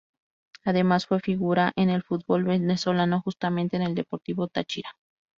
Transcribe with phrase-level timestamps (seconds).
[0.65, 4.95] Además fue figura en el fútbol venezolano, justamente en el Deportivo Táchira.